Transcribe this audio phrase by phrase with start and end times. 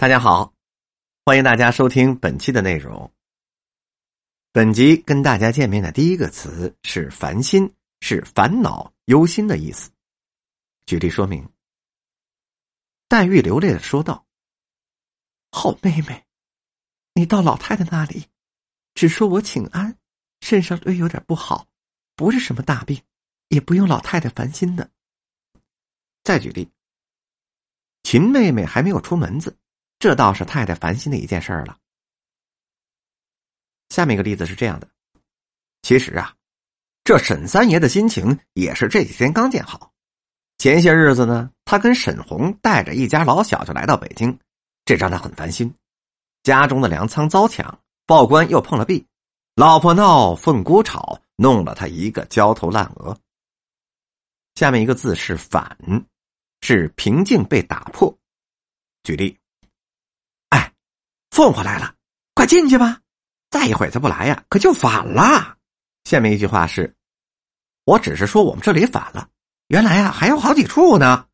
[0.00, 0.54] 大家好，
[1.26, 3.12] 欢迎大家收听本期的内容。
[4.50, 9.90] 本集跟大家见面的第一个词是“烦心”，是烦恼、忧心的意思。
[10.86, 11.46] 举例说明，
[13.08, 14.24] 黛玉流泪的说道
[15.52, 16.24] ：“好妹妹，
[17.12, 18.24] 你到老太太那里，
[18.94, 19.98] 只说我请安，
[20.40, 21.68] 身上略有点不好，
[22.16, 23.02] 不是什么大病，
[23.48, 24.90] 也不用老太太烦心的。”
[26.24, 26.70] 再举例，
[28.02, 29.54] 秦妹妹还没有出门子。
[30.00, 31.76] 这倒是太太烦心的一件事儿了。
[33.90, 34.88] 下面一个例子是这样的：
[35.82, 36.34] 其实啊，
[37.04, 39.92] 这沈三爷的心情也是这几天刚见好。
[40.56, 44.38] 前些日子呢，他跟沈红带着一家老小就来到北京，
[44.86, 45.74] 这让他很烦心。
[46.42, 49.06] 家中的粮仓遭抢，报官又碰了壁，
[49.54, 53.18] 老婆闹，凤姑吵，弄了他一个焦头烂额。
[54.54, 55.76] 下面一个字是“反”，
[56.62, 58.18] 是平静被打破。
[59.02, 59.39] 举例。
[61.30, 61.94] 凤凰来了，
[62.34, 63.00] 快进去吧！
[63.50, 65.56] 再一会儿再不来呀，可就反了。
[66.04, 66.94] 下面一句话是：
[67.84, 69.28] 我只是说我们这里反了，
[69.68, 71.26] 原来啊还有好几处呢。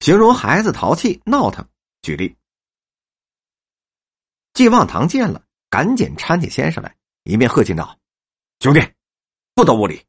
[0.00, 1.66] 形容孩子淘气闹腾。
[2.02, 2.36] 举例：
[4.54, 7.96] 季望堂见了，赶紧搀起先生来，一面喝劲道
[8.58, 8.80] ：“兄弟，
[9.54, 10.04] 不得无礼。”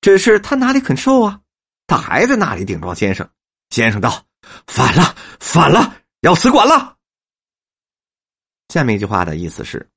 [0.00, 1.40] 只是他哪里肯受啊？
[1.86, 3.28] 他还在那里顶撞先生。
[3.70, 4.24] 先生道
[4.68, 6.96] ：“反了，反了，要死管了。”
[8.74, 9.88] 下面一句话的意思是：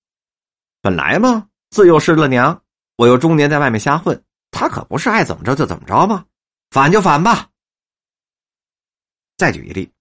[0.83, 2.61] 本来嘛，自幼失了娘，
[2.95, 6.27] 我又中年在外面瞎混，他可不是爱怎么着就怎么着吗？
[6.69, 7.49] 反就反吧。
[9.35, 9.91] 再举一例，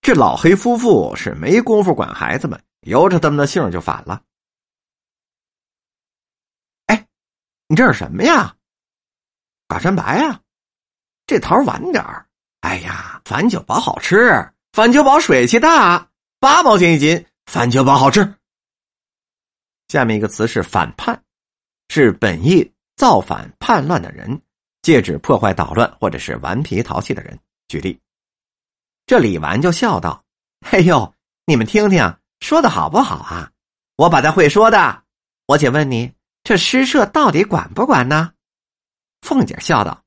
[0.00, 4.22] 这老黑夫妇是没工夫管孩子们，由着他们的性就反了。
[6.86, 7.06] 哎，
[7.68, 8.56] 你这是什么呀？
[9.68, 10.40] 嘎山白呀？
[11.26, 12.26] 这桃晚点儿。
[12.60, 16.08] 哎呀，反酒保好吃，反酒保水气大，
[16.40, 17.26] 八毛钱一斤。
[17.46, 18.34] 反酒宝好吃。
[19.88, 21.22] 下面一个词是反叛，
[21.88, 24.40] 是本意造反叛乱的人，
[24.82, 27.38] 借指破坏捣乱或者是顽皮淘气的人。
[27.68, 27.98] 举例，
[29.06, 30.24] 这李纨就笑道
[30.70, 31.14] ：“哎呦，
[31.46, 33.50] 你们听听，说的好不好啊？
[33.96, 35.02] 我把他会说的。
[35.46, 38.32] 我且问你，这诗社到底管不管呢？”
[39.22, 40.02] 凤姐笑道：“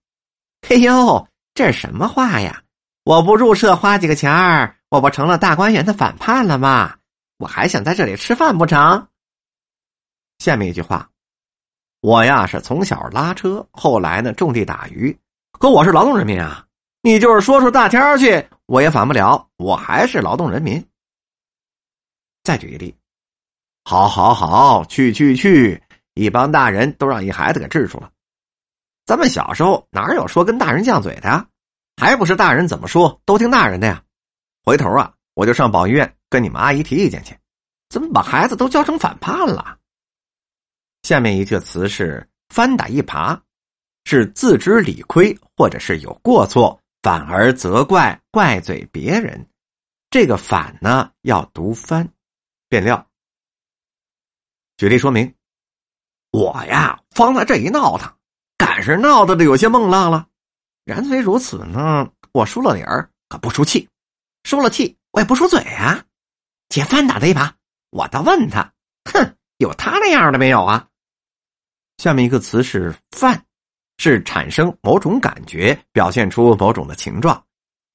[0.70, 2.64] 哎呦，这是什么话呀？
[3.04, 6.97] 我不入社花几个钱儿，我不成了大观园的反叛了吗？”
[7.38, 9.08] 我还想在这里吃饭不成？
[10.40, 11.10] 下面一句话，
[12.02, 15.18] 我呀是从小拉车，后来呢种地打鱼，
[15.54, 16.66] 可我是劳动人民啊！
[17.02, 20.84] 你就是说出大天去，我也反不了，我还是劳动人民。
[22.44, 22.96] 再举一例，
[23.84, 25.82] 好，好，好，去，去，去！
[26.16, 28.12] 一帮大人都让一孩子给治住了。
[29.06, 31.48] 咱们小时候哪有说跟大人犟嘴的？
[31.96, 34.04] 还不是大人怎么说都听大人的呀？
[34.64, 36.12] 回头啊，我就上保育院。
[36.30, 37.38] 跟你们阿姨提意见去，
[37.90, 39.78] 怎么把孩子都教成反叛了？
[41.04, 43.40] 下面一个词是“翻打一耙”，
[44.04, 49.48] 是自知理亏或者是有过错，反而责怪怪罪别人。
[50.10, 52.10] 这个“反”呢，要读“翻”。
[52.68, 53.08] 变料。
[54.76, 55.34] 举例说明：
[56.32, 58.12] 我呀，方才这一闹腾，
[58.58, 60.28] 赶是闹得的有些梦浪了。
[60.84, 63.88] 然虽如此呢，我输了理儿，可不输气；
[64.44, 66.06] 输了气，我也不输嘴啊。
[66.70, 67.56] 姐翻打他一把，
[67.90, 68.72] 我倒问他
[69.12, 70.88] ：“哼，有他那样的没有啊？”
[71.98, 73.44] 下面一个词是“犯”，
[73.98, 77.44] 是产生某种感觉，表现出某种的情状。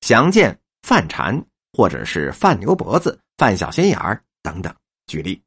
[0.01, 1.41] 详见“犯馋”
[1.73, 4.75] 或者是“犯牛脖子”“犯小心眼儿”等等。
[5.07, 5.41] 举例，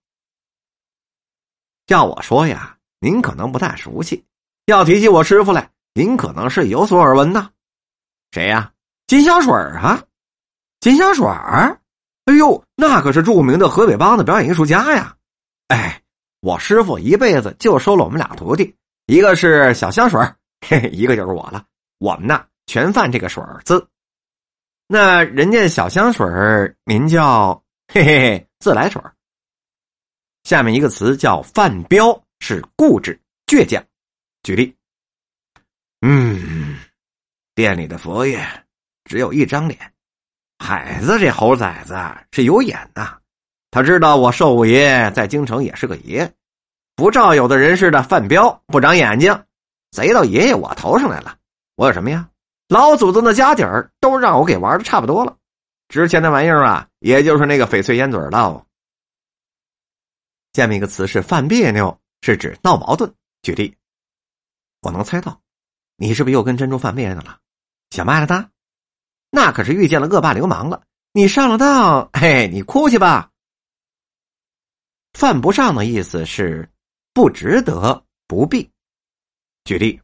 [1.87, 4.23] 要我说呀，您可能不太熟悉；
[4.67, 7.51] 要提起我师傅来，您可能是有所耳闻呐。
[8.31, 8.71] 谁呀？
[9.07, 10.01] 金香水啊，
[10.85, 11.81] 金香水儿。
[12.25, 15.17] 哎呦，那可是著名的河北梆子表演艺术家呀！
[15.69, 15.99] 哎，
[16.41, 18.75] 我师傅一辈子就收了我们俩徒弟，
[19.07, 20.21] 一个是小香水
[20.67, 21.65] 嘿嘿，一个就是我了。
[21.97, 23.83] 我们呢，全犯这个水字。
[24.85, 26.23] 那人家小香水
[26.83, 27.59] 名叫
[27.91, 29.01] 嘿嘿嘿自来水
[30.43, 33.83] 下面一个词叫范彪，是固执倔强。
[34.43, 34.75] 举例，
[36.01, 36.77] 嗯，
[37.55, 38.47] 店里的佛爷
[39.05, 39.94] 只有一张脸。
[40.57, 41.95] 海子，这猴崽子
[42.31, 43.17] 是有眼呐，
[43.71, 46.31] 他知道我寿五爷在京城也是个爷，
[46.95, 49.43] 不照有的人似的范彪不长眼睛，
[49.91, 51.37] 贼到爷爷我头上来了。
[51.75, 52.29] 我有什么呀？
[52.69, 55.37] 老祖宗的家底儿都让我给玩的差不多了，
[55.89, 58.65] 值钱的玩意儿啊，也就是那个翡翠烟嘴了。
[60.53, 63.13] 下面一个词是犯别扭，是指闹矛盾。
[63.41, 63.75] 举例，
[64.81, 65.41] 我能猜到，
[65.97, 67.37] 你是不是又跟珍珠犯别扭了？
[67.91, 68.49] 想卖了他？
[69.35, 73.29] 那可是遇见了恶霸流氓了，你上了当，嘿，你哭去吧。
[75.11, 76.71] 犯不上的意思是
[77.13, 78.71] 不值得、不必。
[79.65, 80.01] 举例，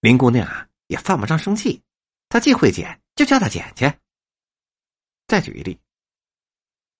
[0.00, 1.80] 林姑娘啊，也犯不上生气，
[2.28, 3.88] 她既会捡，就叫她捡去。
[5.28, 5.78] 再举一例，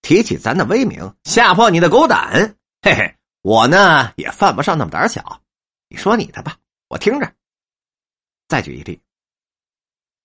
[0.01, 5.43] 提起咱的威名，吓破你的狗胆，嘿嘿，我呢也犯不上那么胆小。
[5.89, 7.35] 你说你的吧，我听着。
[8.47, 9.03] 再举一例，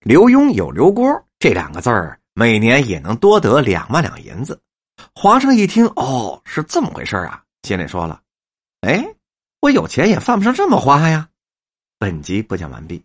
[0.04, 4.60] 刘墉有刘锅这两个字儿，每年也能多得两万两银子。
[5.16, 8.22] 皇上一听，哦，是这么回事啊，心里说了
[8.86, 9.02] ：“哎，
[9.62, 11.30] 我有钱也犯不上这么花呀。”
[11.98, 13.02] 本集播讲完毕。